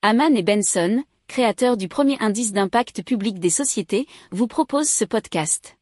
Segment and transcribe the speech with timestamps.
[0.00, 5.76] Haman et Benson, créateurs du premier indice d'impact public des sociétés, vous proposent ce podcast.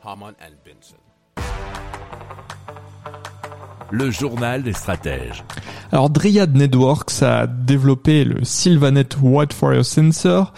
[0.00, 0.94] Haman and Benson.
[3.90, 5.42] Le journal des stratèges.
[5.90, 10.54] Alors Dryad Networks a développé le Sylvanet Wildfire Sensor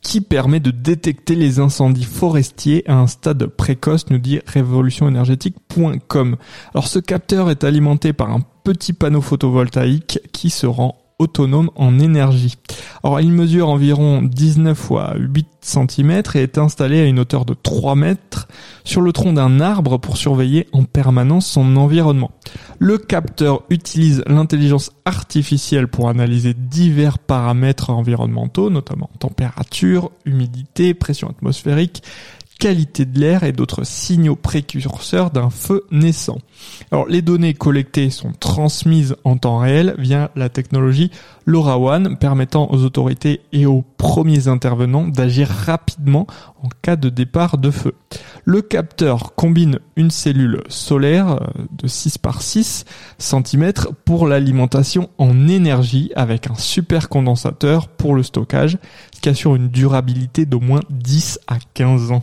[0.00, 6.36] qui permet de détecter les incendies forestiers à un stade précoce, nous dit révolutionénergétique.com.
[6.72, 11.98] Alors ce capteur est alimenté par un petit panneau photovoltaïque qui se rend autonome en
[12.00, 12.56] énergie.
[13.04, 17.54] Alors il mesure environ 19 fois 8 cm et est installé à une hauteur de
[17.54, 18.48] 3 mètres
[18.82, 22.32] sur le tronc d'un arbre pour surveiller en permanence son environnement.
[22.78, 32.02] Le capteur utilise l'intelligence artificielle pour analyser divers paramètres environnementaux, notamment température, humidité, pression atmosphérique,
[32.58, 36.38] qualité de l'air et d'autres signaux précurseurs d'un feu naissant.
[36.90, 41.10] Alors les données collectées sont transmises en temps réel via la technologie
[41.46, 46.26] LoRaWAN permettant aux autorités et aux premiers intervenants d'agir rapidement
[46.62, 47.94] en cas de départ de feu.
[48.44, 52.84] Le capteur combine une cellule solaire euh, de 6 par 6
[53.18, 53.72] cm
[54.04, 58.78] pour l'alimentation en énergie avec un supercondensateur pour le stockage,
[59.14, 62.22] ce qui assure une durabilité d'au moins 10 à 15 ans.